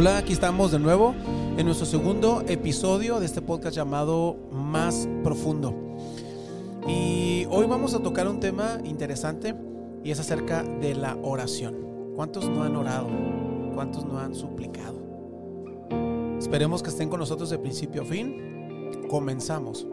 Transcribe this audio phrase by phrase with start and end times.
[0.00, 1.12] Hola, aquí estamos de nuevo
[1.56, 5.74] en nuestro segundo episodio de este podcast llamado Más Profundo.
[6.86, 9.56] Y hoy vamos a tocar un tema interesante
[10.04, 12.12] y es acerca de la oración.
[12.14, 13.08] ¿Cuántos no han orado?
[13.74, 15.02] ¿Cuántos no han suplicado?
[16.38, 19.02] Esperemos que estén con nosotros de principio a fin.
[19.10, 19.84] Comenzamos.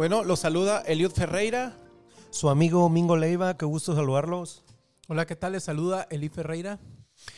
[0.00, 1.76] Bueno, los saluda Eliud Ferreira.
[2.30, 4.62] Su amigo Mingo Leiva, qué gusto saludarlos.
[5.08, 5.52] Hola, ¿qué tal?
[5.52, 6.80] Les saluda Eliud Ferreira.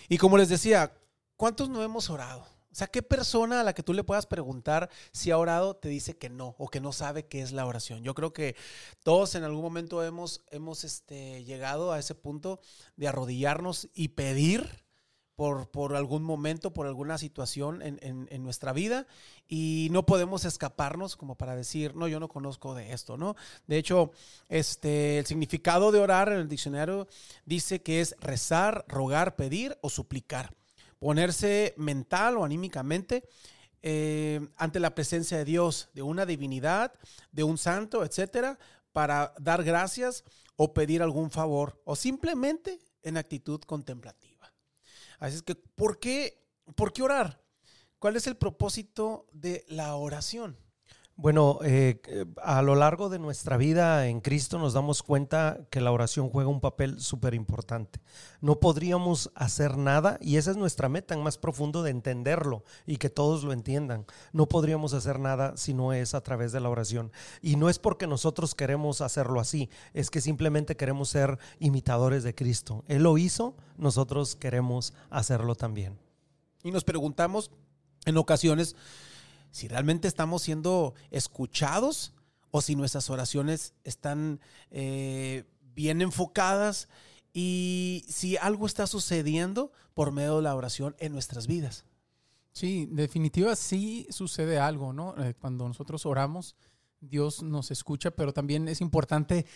[0.08, 0.94] Y como les decía,
[1.36, 2.42] ¿cuántos no hemos orado?
[2.42, 5.88] O sea, ¿qué persona a la que tú le puedas preguntar si ha orado te
[5.88, 8.04] dice que no o que no sabe qué es la oración?
[8.04, 8.54] Yo creo que
[9.02, 12.60] todos en algún momento hemos, hemos este, llegado a ese punto
[12.94, 14.81] de arrodillarnos y pedir
[15.70, 19.06] por, algún momento, por alguna situación en, nuestra vida
[19.48, 23.36] y no podemos escaparnos como para decir, no, yo no conozco de esto, ¿no?
[23.66, 24.12] De hecho,
[24.48, 27.08] este, el significado de orar en el diccionario
[27.44, 30.54] dice que es rezar, rogar, pedir o suplicar
[31.02, 33.24] ponerse mental o anímicamente
[33.82, 36.92] eh, ante la presencia de Dios, de una divinidad,
[37.32, 38.56] de un santo, etcétera,
[38.92, 40.22] para dar gracias
[40.54, 44.31] o pedir algún favor o simplemente en actitud contemplativa.
[45.22, 47.44] Así es que, ¿por qué, ¿por qué orar?
[48.00, 50.58] ¿Cuál es el propósito de la oración?
[51.22, 52.00] Bueno, eh,
[52.42, 56.50] a lo largo de nuestra vida en Cristo nos damos cuenta que la oración juega
[56.50, 58.00] un papel súper importante.
[58.40, 62.96] No podríamos hacer nada, y esa es nuestra meta en más profundo de entenderlo y
[62.96, 64.04] que todos lo entiendan.
[64.32, 67.12] No podríamos hacer nada si no es a través de la oración.
[67.40, 72.34] Y no es porque nosotros queremos hacerlo así, es que simplemente queremos ser imitadores de
[72.34, 72.82] Cristo.
[72.88, 76.00] Él lo hizo, nosotros queremos hacerlo también.
[76.64, 77.52] Y nos preguntamos
[78.06, 78.74] en ocasiones,
[79.52, 82.12] si realmente estamos siendo escuchados
[82.50, 84.40] o si nuestras oraciones están
[84.70, 86.88] eh, bien enfocadas
[87.32, 91.84] y si algo está sucediendo por medio de la oración en nuestras vidas.
[92.52, 95.14] Sí, definitiva sí sucede algo, ¿no?
[95.22, 96.56] Eh, cuando nosotros oramos,
[97.00, 99.46] Dios nos escucha, pero también es importante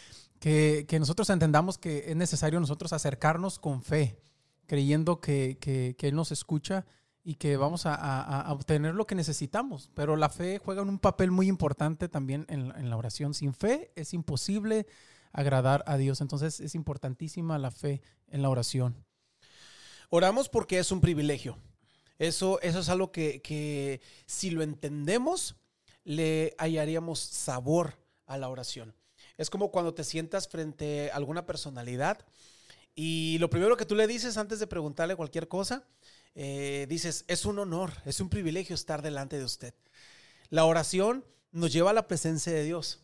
[0.40, 4.18] que, nosotros entendamos que es necesario nosotros acercarnos con fe,
[4.66, 6.86] creyendo que, que Él nos escucha
[7.28, 9.90] y que vamos a, a, a, obtener lo que necesitamos.
[9.94, 13.34] Pero la fe juega un papel muy importante también en, en, la oración.
[13.34, 14.86] Sin fe es imposible
[15.32, 16.20] agradar a Dios.
[16.20, 19.04] Entonces es importantísima la fe en la oración.
[20.08, 21.58] Oramos porque es un privilegio.
[22.20, 25.56] Eso, eso es algo que, que si lo entendemos,
[26.04, 28.94] le hallaríamos sabor a la oración.
[29.36, 32.24] Es como cuando te sientas frente a alguna personalidad
[32.98, 35.84] y lo primero que tú le dices antes de preguntarle cualquier cosa,
[36.36, 39.74] eh, dices, es un honor, es un privilegio estar delante de usted.
[40.50, 43.00] La oración nos lleva a la presencia de Dios.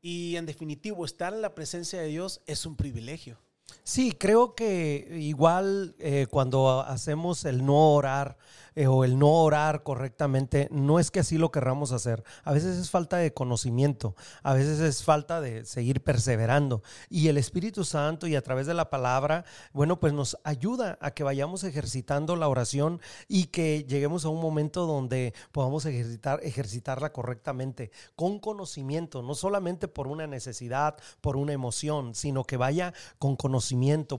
[0.00, 3.38] Y en definitivo, estar en la presencia de Dios es un privilegio.
[3.84, 8.36] Sí, creo que igual eh, cuando hacemos el no orar
[8.74, 12.24] eh, o el no orar correctamente, no es que así lo querramos hacer.
[12.42, 16.82] A veces es falta de conocimiento, a veces es falta de seguir perseverando.
[17.10, 21.10] Y el Espíritu Santo y a través de la palabra, bueno, pues nos ayuda a
[21.10, 27.12] que vayamos ejercitando la oración y que lleguemos a un momento donde podamos ejercitar, ejercitarla
[27.12, 33.36] correctamente, con conocimiento, no solamente por una necesidad, por una emoción, sino que vaya con
[33.36, 33.51] conocimiento,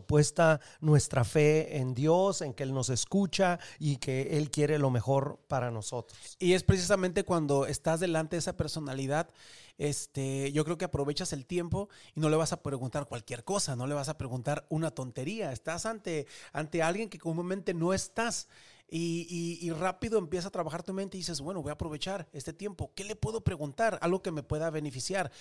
[0.05, 4.89] puesta nuestra fe en Dios, en que Él nos escucha y que Él quiere lo
[4.89, 6.37] mejor para nosotros.
[6.39, 9.29] Y es precisamente cuando estás delante de esa personalidad,
[9.77, 13.75] este, yo creo que aprovechas el tiempo y no le vas a preguntar cualquier cosa,
[13.75, 15.51] no le vas a preguntar una tontería.
[15.51, 18.47] Estás ante, ante alguien que comúnmente no estás.
[18.89, 22.91] Y, rápido empieza a trabajar tu mente y dices, bueno, voy a aprovechar este tiempo.
[22.93, 23.97] ¿Qué le puedo preguntar?
[24.01, 25.31] Algo que me pueda beneficiar.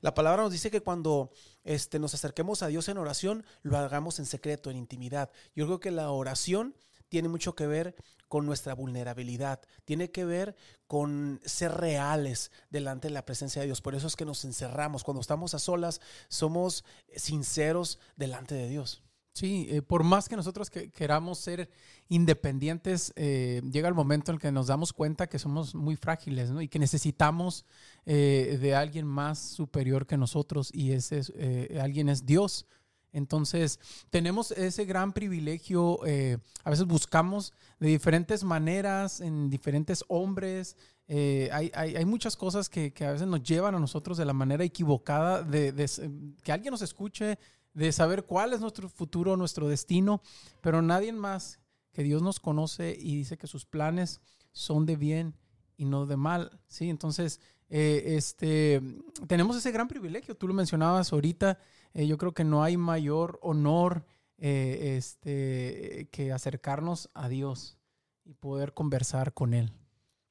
[0.00, 1.30] La palabra nos dice que cuando
[1.62, 5.30] este, nos acerquemos a Dios en oración, lo hagamos en secreto, en intimidad.
[5.54, 6.74] Yo creo que la oración
[7.08, 7.94] tiene mucho que ver
[8.28, 10.56] con nuestra vulnerabilidad, tiene que ver
[10.88, 13.80] con ser reales delante de la presencia de Dios.
[13.80, 15.04] Por eso es que nos encerramos.
[15.04, 16.84] Cuando estamos a solas, somos
[17.14, 19.05] sinceros delante de Dios.
[19.36, 21.68] Sí, eh, por más que nosotros que, queramos ser
[22.08, 26.62] independientes, eh, llega el momento en que nos damos cuenta que somos muy frágiles ¿no?
[26.62, 27.66] y que necesitamos
[28.06, 32.64] eh, de alguien más superior que nosotros y ese eh, alguien es Dios.
[33.12, 33.78] Entonces,
[34.08, 36.00] tenemos ese gran privilegio,
[36.64, 40.76] a veces buscamos de diferentes maneras, en diferentes hombres,
[41.08, 44.64] hay, hay, muchas cosas que, que, a veces nos llevan a nosotros de la manera
[44.64, 45.72] equivocada, de
[46.42, 47.38] que alguien nos escuche,
[47.76, 50.22] de saber cuál es nuestro futuro, nuestro destino,
[50.62, 51.60] pero nadie más
[51.92, 54.20] que Dios nos conoce y dice que sus planes
[54.52, 55.34] son de bien
[55.76, 56.88] y no de mal, ¿sí?
[56.88, 57.38] Entonces,
[57.68, 58.80] eh, este,
[59.26, 61.58] tenemos ese gran privilegio, tú lo mencionabas ahorita,
[61.92, 64.06] eh, yo creo que no hay mayor honor
[64.38, 67.76] eh, este, que acercarnos a Dios
[68.24, 69.70] y poder conversar con Él.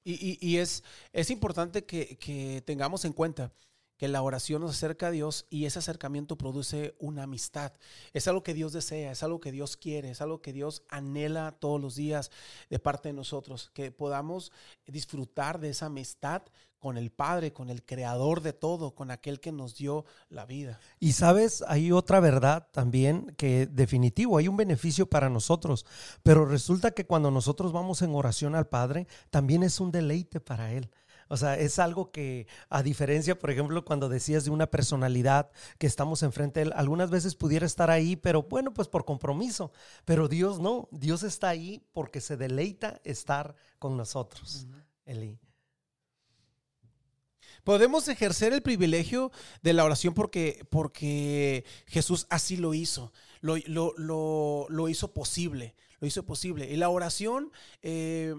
[0.04, 0.84] Y, y- y es,
[1.14, 3.54] es importante que, que tengamos en cuenta
[3.98, 7.74] que la oración nos acerca a Dios y ese acercamiento produce una amistad.
[8.14, 11.56] Es algo que Dios desea, es algo que Dios quiere, es algo que Dios anhela
[11.60, 12.32] todos los días
[12.70, 14.52] de parte de nosotros, que podamos
[14.88, 16.44] disfrutar de esa amistad
[16.86, 20.80] con el Padre, con el Creador de todo, con aquel que nos dio la vida.
[21.00, 25.86] Y sabes, hay otra verdad también que definitivo, hay un beneficio para nosotros,
[26.22, 30.74] pero resulta que cuando nosotros vamos en oración al Padre, también es un deleite para
[30.74, 30.92] Él.
[31.28, 35.88] O sea, es algo que, a diferencia, por ejemplo, cuando decías de una personalidad que
[35.88, 39.72] estamos enfrente de Él, algunas veces pudiera estar ahí, pero bueno, pues por compromiso.
[40.06, 44.68] Pero Dios no, Dios está ahí porque se deleita estar con nosotros.
[45.06, 45.40] Eli.
[47.64, 49.32] Podemos ejercer el privilegio
[49.64, 53.12] de la oración porque, porque Jesús así lo hizo,
[53.42, 56.72] lo, lo- lo- lo hizo posible, lo hizo posible.
[56.72, 57.52] Y la oración
[57.82, 58.36] eh,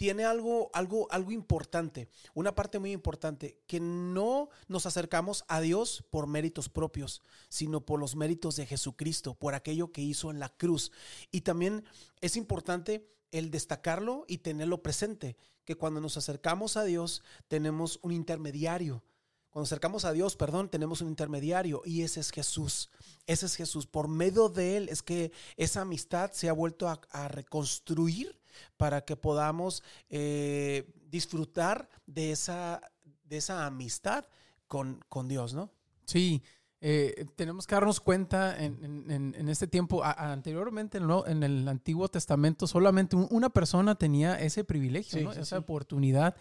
[0.00, 6.06] tiene algo, algo, algo importante, una parte muy importante, que no nos acercamos a Dios
[6.08, 7.20] por méritos propios,
[7.50, 10.90] sino por los méritos de Jesucristo, por aquello que hizo en la cruz.
[11.30, 11.84] Y también
[12.22, 15.36] es importante el destacarlo y tenerlo presente,
[15.66, 19.04] que cuando nos acercamos a Dios tenemos un intermediario.
[19.50, 22.88] Cuando acercamos a Dios, perdón, tenemos un intermediario y ese es Jesús.
[23.26, 23.86] Ese es Jesús.
[23.86, 28.39] Por medio de Él es que esa amistad se ha vuelto a, a reconstruir
[28.76, 32.80] para que podamos eh, disfrutar de esa,
[33.24, 34.24] de esa amistad
[34.66, 35.70] con, con Dios, ¿no?
[36.06, 36.42] Sí,
[36.80, 41.26] eh, tenemos que darnos cuenta en, en- en- este tiempo, a- a- anteriormente ¿no?
[41.26, 45.32] en el Antiguo Testamento, solamente un- una persona tenía ese privilegio, Sí, ¿no?
[45.34, 45.60] sí, esa sí.
[45.62, 46.34] oportunidad.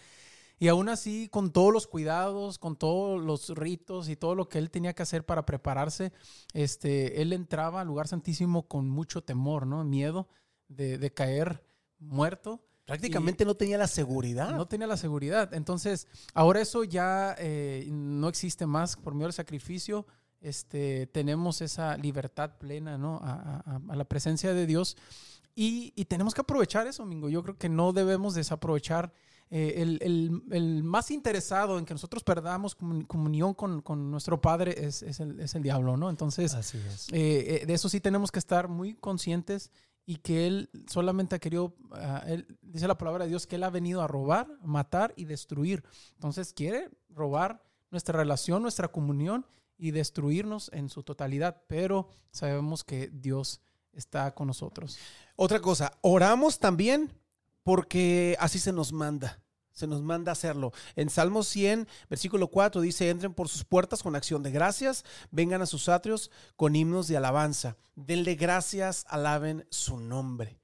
[0.61, 4.57] Y aún así, con todos los cuidados, con todos los ritos y todo lo que
[4.59, 6.11] él tenía que hacer para prepararse,
[6.53, 9.83] este, él entraba al lugar santísimo con mucho temor, ¿no?
[9.85, 10.27] Miedo
[10.67, 11.63] de, de caer
[11.99, 12.61] muerto.
[12.85, 14.51] Prácticamente no tenía la seguridad.
[14.55, 15.53] No tenía la seguridad.
[15.53, 20.07] Entonces, ahora eso ya eh, no existe más por medio del sacrificio.
[20.41, 23.19] Este, tenemos esa libertad plena, ¿no?
[23.21, 24.97] A, a- a la presencia de Dios.
[25.53, 27.29] Y, y tenemos que aprovechar eso, Mingo.
[27.29, 29.11] Yo creo que no debemos desaprovechar.
[29.51, 34.39] eh, el, el- el más interesado en que nosotros perdamos comun- comunión con, con nuestro
[34.39, 36.09] Padre es, es el, es el diablo, ¿no?
[36.11, 37.07] Entonces, Así es.
[37.11, 39.71] eh, de eso sí tenemos que estar muy conscientes
[40.09, 43.63] y que Él solamente ha querido, ah, él, dice la palabra de Dios, que Él
[43.63, 45.83] ha venido a robar, matar y destruir.
[46.15, 47.61] Entonces quiere robar
[47.91, 49.45] nuestra relación, nuestra comunión
[49.77, 53.61] y destruirnos en su totalidad, pero sabemos que Dios
[53.93, 54.97] está con nosotros.
[55.35, 57.13] Otra cosa, oramos también
[57.61, 59.43] porque así se nos manda.
[59.71, 60.71] Se nos manda hacerlo.
[60.95, 65.61] En Salmo 100, versículo 4 dice, entren por sus puertas con acción de gracias, vengan
[65.61, 67.77] a sus atrios con himnos de alabanza.
[67.95, 70.59] Denle gracias, alaben su nombre.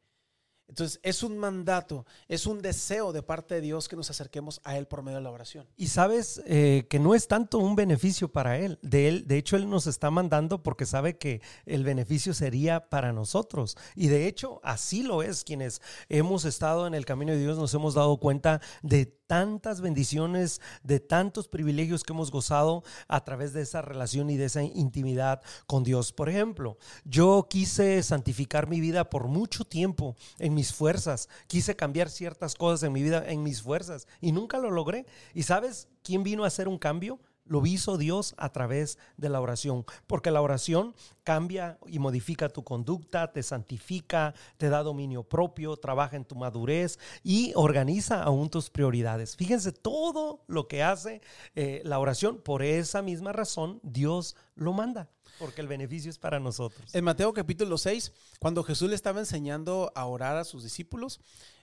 [0.67, 4.77] Entonces, es un mandato, es un deseo de parte de Dios que nos acerquemos a
[4.77, 5.67] Él por medio de la oración.
[5.77, 8.79] Y sabes eh, que no es tanto un beneficio para él.
[8.81, 13.13] De él, de hecho, él nos está mandando porque sabe que el beneficio sería para
[13.13, 13.77] nosotros.
[13.95, 15.43] Y de hecho, así lo es.
[15.43, 20.61] Quienes hemos estado en el camino de Dios nos hemos dado cuenta de tantas bendiciones,
[20.83, 25.41] de tantos privilegios que hemos gozado a través de esa relación y de esa intimidad
[25.67, 26.11] con Dios.
[26.11, 31.29] Por ejemplo, yo quise santificar mi vida por mucho tiempo en mis fuerzas.
[31.47, 35.05] Quise cambiar ciertas cosas en mi vida en mis fuerzas y nunca lo logré.
[35.33, 37.19] ¿Y sabes quién vino a hacer un cambio?
[37.45, 42.63] Lo hizo Dios a través de la oración, porque la oración cambia y modifica tu
[42.63, 48.69] conducta, te santifica, te da dominio propio, trabaja en tu madurez y organiza aún tus
[48.69, 49.35] prioridades.
[49.35, 51.21] Fíjense todo lo que hace
[51.55, 52.41] eh, la oración.
[52.41, 55.09] Por esa misma razón, Dios lo manda,
[55.39, 56.93] porque el beneficio es para nosotros.
[56.93, 61.19] En Mateo capítulo 6, cuando Jesús le estaba enseñando a orar a sus discípulos,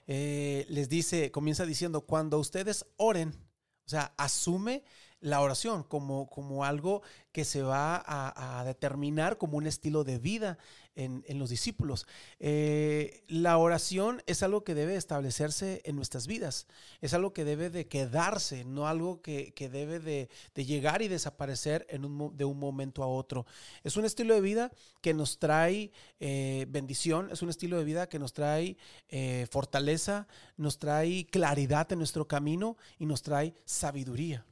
[0.07, 3.33] eh, les dice, comienza diciendo, cuando ustedes oren,
[3.85, 4.83] o sea, asume
[5.23, 7.01] la oración como, como algo
[7.31, 10.57] que se va a, determinar como un estilo de vida
[10.95, 12.05] en, en los discípulos.
[12.39, 16.67] Eh, la oración es algo que debe establecerse en nuestras vidas,
[16.99, 21.07] es algo que debe de quedarse, no algo que, que debe de, de llegar y
[21.07, 23.45] desaparecer en un, de un momento a otro.
[23.83, 28.09] Es un estilo de vida que nos trae eh, bendición, es un estilo de vida
[28.09, 28.77] que nos trae
[29.07, 30.27] eh, fortaleza,
[30.57, 34.45] nos trae claridad en nuestro camino y nos trae sabiduría.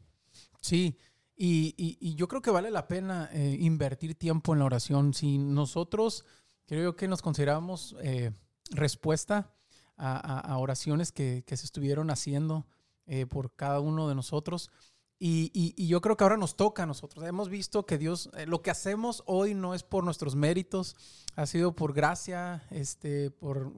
[0.61, 0.97] Sí,
[1.35, 5.13] y, y- yo creo que vale la pena eh, invertir tiempo en la oración.
[5.13, 6.23] Si nosotros,
[6.67, 8.31] creo que nos consideramos eh,
[8.71, 9.51] respuesta
[9.97, 12.67] a, a- oraciones que, que se estuvieron haciendo
[13.07, 14.69] eh, por cada uno de nosotros.
[15.17, 17.25] Y, y- yo creo que ahora nos toca a nosotros.
[17.25, 20.95] Hemos visto que Dios, lo que hacemos hoy no es por nuestros méritos,
[21.35, 23.71] ha sido por gracia, este, por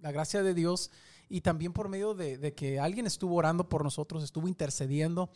[0.00, 0.90] la gracia de Dios
[1.28, 5.30] y también por medio de, de que alguien estuvo orando por nosotros, estuvo intercediendo.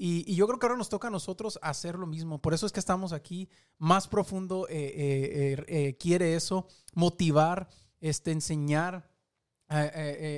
[0.00, 2.40] Y, yo creo que ahora nos toca a nosotros hacer lo mismo.
[2.40, 3.48] Por eso es que estamos aquí.
[3.78, 7.68] Más profundo eh, eh, eh, eh, quiere eso, motivar,
[8.00, 9.10] este, enseñar,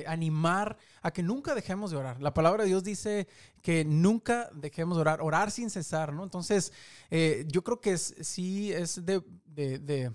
[0.07, 2.21] animar a que nunca dejemos de orar.
[2.21, 3.29] La palabra de Dios dice
[3.61, 6.23] que nunca dejemos de orar, orar sin cesar, ¿no?
[6.23, 6.73] Entonces,
[7.47, 10.11] yo creo que sí es de-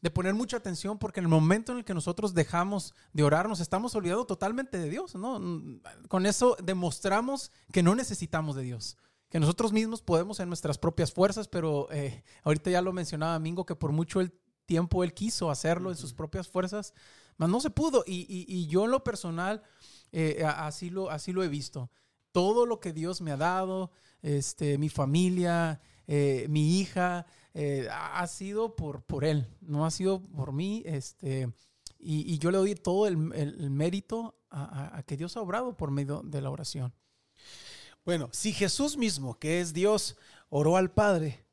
[0.00, 3.48] de poner mucha atención porque en el momento en el que nosotros dejamos de orar,
[3.48, 5.40] nos estamos olvidando totalmente de Dios, ¿no?
[6.08, 8.96] Con eso demostramos que no necesitamos de Dios.
[9.28, 13.64] Que nosotros mismos podemos en nuestras propias fuerzas, pero eh, ahorita ya lo mencionaba Mingo,
[13.66, 14.32] que por mucho el
[14.66, 16.94] tiempo él quiso hacerlo en sus propias fuerzas,
[17.36, 18.02] mas no se pudo.
[18.06, 19.62] Y, y- y yo en lo personal,
[20.12, 21.90] eh, así, lo, así lo he visto.
[22.32, 23.90] Todo lo que Dios me ha dado,
[24.22, 30.22] este, mi familia, eh, mi hija, eh, ha sido por, por Él, no ha sido
[30.22, 30.82] por mí.
[30.86, 31.48] Este,
[31.98, 35.36] y, y yo le doy todo el, el- el mérito a, a- a que Dios
[35.36, 36.92] ha obrado por medio de la oración.
[38.04, 40.16] Bueno, si Jesús mismo, que es Dios,
[40.48, 41.44] oró al Padre,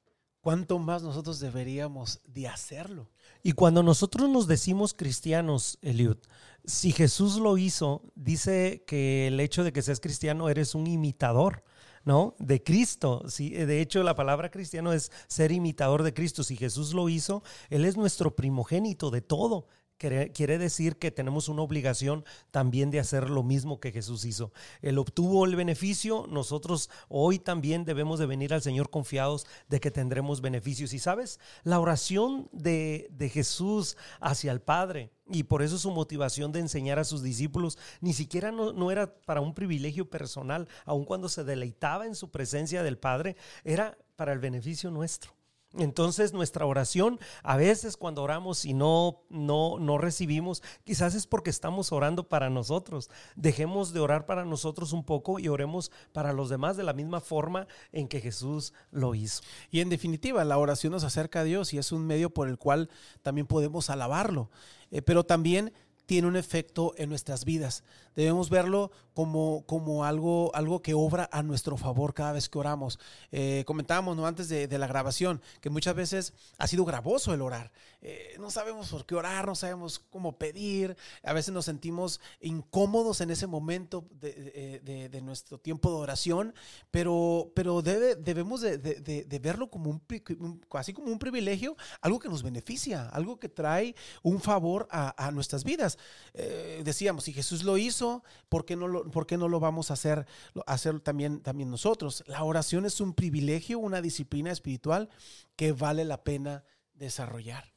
[0.41, 3.09] ¿cuánto más nosotros deberíamos de hacerlo?
[3.43, 6.17] Y cuando nosotros nos decimos cristianos, Eliud,
[6.65, 11.63] si Jesús lo hizo, dice que el hecho de que seas cristiano eres un imitador,
[12.07, 12.37] ¿no?
[12.39, 13.23] De Cristo.
[13.27, 16.41] Sí, de hecho, la palabra cristiano es ser imitador de Cristo.
[16.41, 19.67] Si Jesús lo hizo, Él es nuestro primogénito de todo.
[19.97, 24.51] Quiere, decir que tenemos una obligación también de hacer lo mismo que Jesús hizo.
[24.83, 29.89] Él obtuvo el beneficio, nosotros hoy también debemos de venir al Señor confiados de que
[29.89, 30.93] tendremos beneficios.
[30.93, 36.51] Y sabes, la oración de, de Jesús hacia el Padre, y por eso su motivación
[36.51, 41.05] de enseñar a sus discípulos ni siquiera no, no era para un privilegio personal, aun
[41.05, 45.36] cuando se deleitaba en su presencia del Padre, era para el beneficio nuestro.
[45.73, 51.49] Entonces nuestra oración, a veces cuando oramos y no, no, no recibimos, quizás es porque
[51.49, 53.09] estamos orando para nosotros.
[53.35, 57.19] Dejemos de orar para nosotros un poco y oremos para los demás de la misma
[57.19, 59.43] forma en que Jesús lo hizo.
[59.69, 62.57] Y en definitiva, la oración nos acerca a Dios y es un medio por el
[62.57, 62.89] cual
[63.21, 64.49] también podemos alabarlo,
[64.89, 65.73] Eh, pero también
[66.07, 67.83] tiene un efecto en nuestras vidas.
[68.15, 72.97] Debemos verlo como, como algo, algo que obra a nuestro favor cada vez que oramos.
[73.31, 74.25] Eh, comentábamos ¿no?
[74.25, 77.71] antes de, la grabación que muchas veces ha sido gravoso el orar.
[78.01, 83.21] Eh, no sabemos por qué orar, no sabemos cómo pedir, a veces nos sentimos incómodos
[83.21, 86.55] en ese momento de, de nuestro tiempo de oración,
[86.89, 92.43] pero, pero debe, debemos de, verlo como un, así como un privilegio, algo que nos
[92.43, 95.96] beneficia, algo que trae un favor a nuestras vidas.
[96.33, 100.25] Eh, decíamos, si Jesús lo hizo, ¿por qué no lo, no lo vamos a hacer,
[100.65, 102.23] hacer también, también nosotros?
[102.27, 105.09] La oración es un privilegio, una disciplina espiritual
[105.55, 106.63] que vale la pena
[106.93, 107.73] desarrollar.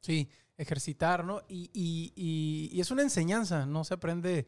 [0.00, 1.42] Sí, ejercitar, ¿no?
[1.48, 1.70] Y-
[2.14, 4.46] y es una enseñanza, no se aprende,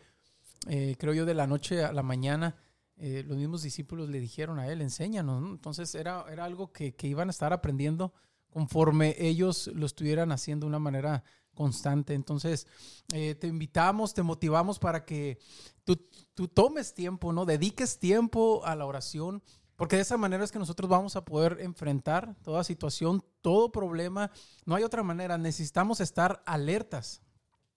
[0.68, 2.56] eh, creo yo, de la noche a la mañana.
[2.98, 5.50] Eh, los mismos discípulos le dijeron a él, enséñanos, ¿no?
[5.50, 8.12] Entonces era, era algo que, que iban a estar aprendiendo
[8.48, 11.22] conforme ellos lo estuvieran haciendo de una manera
[11.56, 12.14] constante.
[12.14, 12.68] Entonces,
[13.12, 15.40] eh, te invitamos, te motivamos para que
[15.82, 15.98] tú,
[16.34, 17.44] tú tomes tiempo, ¿no?
[17.44, 19.42] Dediques tiempo a la oración,
[19.74, 24.30] porque de esa manera es que nosotros vamos a poder enfrentar toda situación, todo problema.
[24.64, 25.36] No hay otra manera.
[25.36, 27.22] Necesitamos estar alertas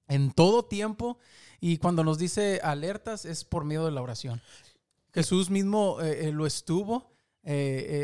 [0.07, 1.17] en todo tiempo
[1.59, 4.41] y cuando nos dice alertas es por medio de la oración.
[5.13, 7.09] Jesús mismo eh, eh, lo estuvo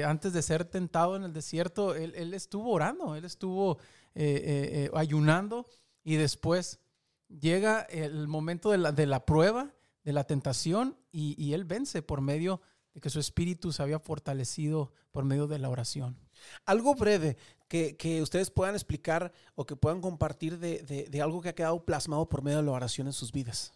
[0.05, 1.93] antes de ser tentado en el desierto.
[1.93, 3.77] Él, él estuvo orando, él estuvo
[4.15, 5.65] eh, eh, eh, ayunando
[6.03, 6.79] y después
[7.27, 12.01] llega el momento de la, de la prueba, de la tentación y, y él vence
[12.01, 12.61] por medio
[12.93, 16.17] de que su espíritu se había fortalecido por medio de la oración.
[16.65, 21.41] Algo breve que, que ustedes puedan explicar o que puedan compartir de, de- de algo
[21.41, 23.73] que ha quedado plasmado por medio de la oración en sus vidas.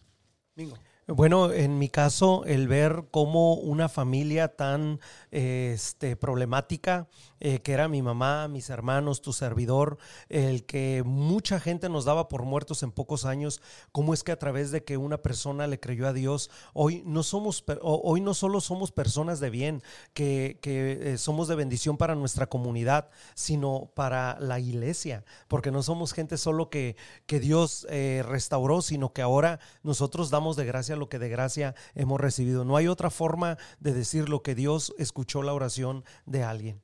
[0.54, 0.78] Mingo.
[1.12, 5.00] Bueno, en mi caso, el ver cómo una familia tan
[5.32, 7.08] este, problemática,
[7.40, 9.98] eh, que era mi mamá, mis hermanos, tu servidor,
[10.28, 14.38] el que mucha gente nos daba por muertos en pocos años, cómo es que a
[14.38, 18.60] través de que una persona le creyó a Dios, hoy no somos, hoy no solo
[18.60, 19.82] somos personas de bien,
[20.14, 26.12] que, eh, somos de bendición para nuestra comunidad, sino para la iglesia, porque no somos
[26.12, 26.94] gente solo que,
[27.26, 32.20] Dios eh, restauró, sino que ahora nosotros damos de gracia lo que de gracia hemos
[32.20, 32.64] recibido.
[32.64, 36.82] No hay otra forma de decir lo que Dios escuchó la oración de alguien.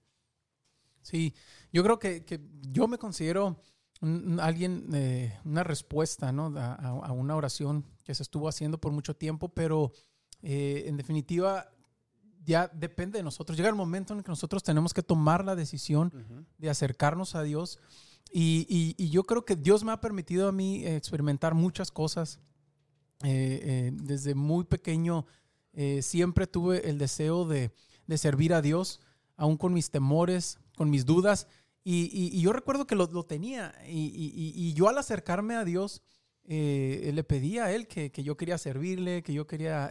[1.02, 1.34] Sí,
[1.72, 3.60] yo creo que, que yo me considero
[4.00, 6.46] un- alguien, eh, una respuesta ¿no?
[6.58, 9.92] a, a- a una oración que se estuvo haciendo por mucho tiempo, pero
[10.42, 11.70] eh, en definitiva
[12.44, 13.56] ya depende de nosotros.
[13.56, 17.42] Llega el momento en el que nosotros tenemos que tomar la decisión de acercarnos a
[17.42, 17.78] Dios.
[18.32, 22.38] Y, y- y yo creo que Dios me ha permitido a mí experimentar muchas cosas.
[23.24, 25.26] Eh, eh, desde muy pequeño
[25.72, 27.70] eh, siempre tuve el deseo de,
[28.06, 29.00] de servir a Dios,
[29.36, 31.46] aún con mis temores, con mis dudas.
[31.82, 33.74] Y, y- yo recuerdo que lo, lo tenía.
[33.88, 34.10] Y,
[34.54, 36.02] y- yo al acercarme a Dios,
[36.44, 39.90] le pedí a Él que, que yo quería servirle, que yo quería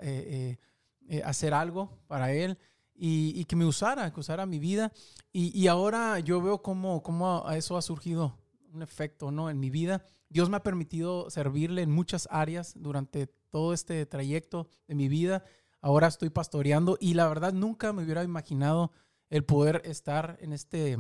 [1.24, 2.58] hacer algo para Él.
[2.98, 4.92] Y, y que me usara, que usara mi vida.
[5.34, 8.38] Y, y ahora yo veo cómo, cómo eso ha surgido
[8.76, 9.50] un efecto ¿no?
[9.50, 10.04] en mi vida.
[10.30, 15.44] Dios me ha permitido servirle en muchas áreas durante todo este trayecto de mi vida.
[15.82, 18.92] Ahora estoy pastoreando y la verdad nunca me hubiera imaginado
[19.30, 20.98] el poder estar en este,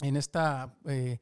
[0.00, 1.18] en esta eh,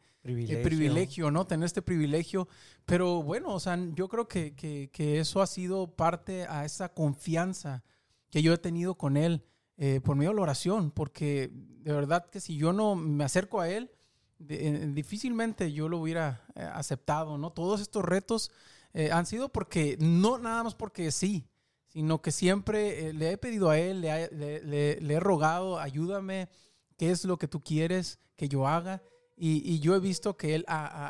[0.59, 1.47] el privilegio, ¿no?
[1.47, 2.47] Tener este privilegio.
[2.85, 6.93] Pero bueno, o sea, yo creo que, que- que eso ha sido parte a esa
[6.93, 7.83] confianza
[8.31, 9.45] que yo he tenido con Él
[9.79, 13.61] eh, por medio de la oración, porque de verdad que si yo no me acerco
[13.61, 13.91] a Él,
[14.41, 17.53] de- eh, difícilmente yo lo hubiera eh, aceptado, ¿no?
[17.53, 18.51] Todos estos retos
[18.93, 21.47] eh, han sido porque, no nada más porque sí,
[21.87, 25.79] sino que siempre eh, le he pedido a Él, le, le- le- le he rogado,
[25.79, 26.49] ayúdame,
[26.97, 29.03] ¿qué es lo que tú quieres que yo haga?
[29.37, 30.65] Y, y yo he visto que Él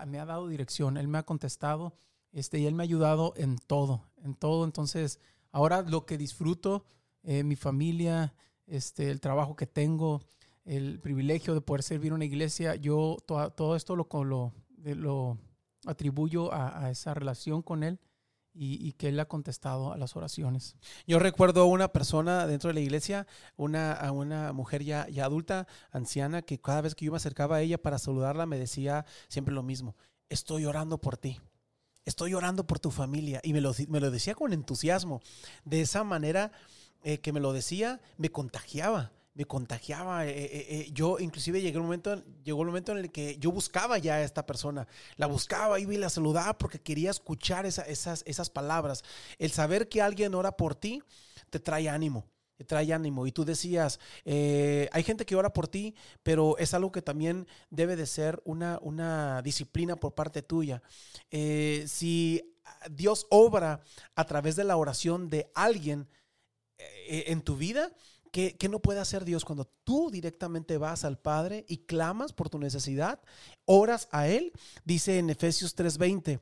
[0.07, 1.95] me ha dado dirección, Él me ha contestado
[2.33, 4.65] este, y Él me ha ayudado en todo, en todo.
[4.65, 5.19] Entonces,
[5.53, 6.85] ahora lo que disfruto,
[7.23, 8.35] eh, mi familia,
[8.67, 10.23] este, el trabajo que tengo,
[10.65, 14.53] el privilegio de poder servir una iglesia, yo to- todo esto lo, lo,
[14.83, 15.39] lo
[15.87, 17.99] atribuyo a, a esa relación con Él
[18.53, 20.77] y, y que Él ha contestado a las oraciones.
[21.07, 23.27] Yo recuerdo una persona dentro de la iglesia,
[23.57, 27.57] una, a una mujer ya, ya adulta, anciana, que cada vez que yo me acercaba
[27.57, 29.97] a ella para saludarla me decía siempre lo mismo,
[30.29, 31.41] estoy orando por ti.
[32.07, 33.41] Estoy orando por tu familia.
[33.45, 35.21] Y me lo, me lo decía con entusiasmo.
[35.65, 36.51] De esa manera
[37.05, 39.13] eh, que me lo decía, me contagiaba.
[39.35, 40.27] Me contagiaba.
[40.27, 43.53] eh, eh, eh, yo inclusive llegué un momento, llegó el momento en el que yo
[43.53, 44.87] buscaba ya a esta persona.
[45.17, 49.05] La buscaba, iba y la saludaba porque quería escuchar esa- esas, esas palabras.
[49.39, 51.03] El saber que alguien ora por ti
[51.49, 52.27] te trae ánimo.
[52.57, 53.27] Te trae ánimo.
[53.27, 57.97] Y tú decías, hay gente que ora por ti, pero es algo que también debe
[57.97, 60.83] de ser una, una disciplina por parte tuya.
[61.31, 62.43] Si
[62.91, 63.81] Dios obra
[64.15, 66.07] a través de la oración de alguien
[67.09, 67.91] en tu vida,
[68.31, 72.49] ¿qué, qué no puede hacer Dios cuando tú directamente vas al Padre y clamas por
[72.51, 73.21] tu necesidad,
[73.65, 74.53] oras a Él?
[74.85, 76.41] Dice en Efesios 3:20.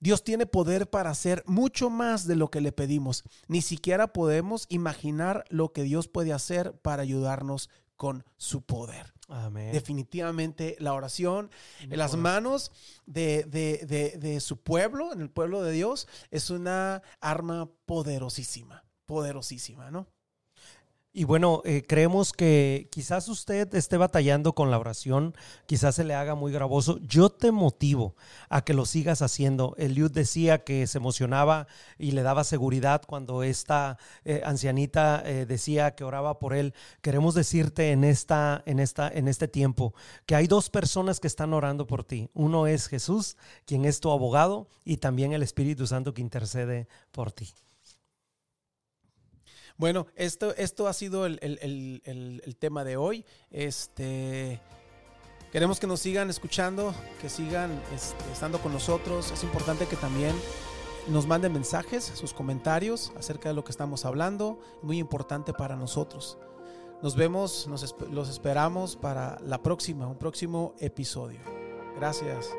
[0.00, 3.24] Dios tiene poder para hacer mucho más de lo que le pedimos.
[3.48, 9.12] Ni siquiera podemos imaginar lo que Dios puede hacer para ayudarnos con su poder.
[9.26, 9.72] Amén.
[9.72, 12.70] Definitivamente la oración en las manos
[13.06, 18.84] de, de- de- de su pueblo, en el pueblo de Dios, es una arma poderosísima,
[19.04, 20.06] poderosísima, ¿no?
[21.10, 25.34] Y bueno, eh, creemos que quizás usted esté batallando con la oración,
[25.66, 26.98] quizás se le haga muy gravoso.
[26.98, 28.14] Yo te motivo
[28.50, 29.74] a que lo sigas haciendo.
[29.78, 31.66] Eliud decía que se emocionaba
[31.98, 36.74] y le daba seguridad cuando esta eh, ancianita eh, decía que oraba por él.
[37.00, 39.94] Queremos decirte en, esta, en, esta, en este tiempo
[40.26, 42.28] que hay dos personas que están orando por ti.
[42.34, 47.32] Uno es Jesús, quien es tu abogado, y también el Espíritu Santo que intercede por
[47.32, 47.54] ti.
[49.78, 51.58] Bueno, esto, esto ha sido el, el-
[52.04, 53.24] el- el- tema de hoy.
[53.50, 54.60] Este,
[55.52, 59.30] queremos que nos sigan escuchando, que sigan este, estando con nosotros.
[59.30, 60.34] Es importante que también
[61.06, 64.58] nos manden mensajes, sus comentarios acerca de lo que estamos hablando.
[64.82, 66.38] Muy importante para nosotros.
[67.00, 71.38] Nos vemos, nos los esperamos para la próxima, un próximo episodio.
[71.96, 72.50] Gracias.